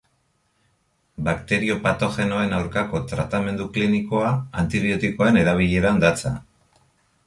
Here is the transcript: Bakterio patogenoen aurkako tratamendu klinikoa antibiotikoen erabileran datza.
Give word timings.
Bakterio 1.27 1.75
patogenoen 1.83 2.57
aurkako 2.61 3.03
tratamendu 3.13 3.71
klinikoa 3.77 4.35
antibiotikoen 4.65 5.43
erabileran 5.47 6.07
datza. 6.09 6.39